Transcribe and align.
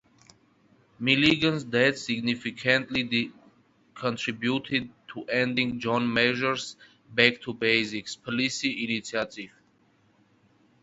Milligan's 0.99 1.63
death 1.63 1.95
significantly 1.95 3.31
contributed 3.93 4.89
to 5.13 5.23
ending 5.25 5.79
John 5.79 6.11
Major's 6.11 6.75
"Back 7.13 7.39
to 7.41 7.53
Basics" 7.53 8.15
policy 8.15 8.83
initiative. 8.83 9.51